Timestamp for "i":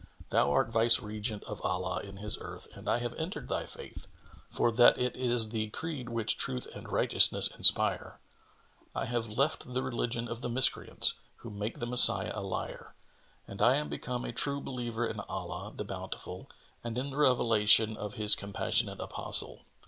2.89-2.97, 9.03-9.05, 13.61-13.75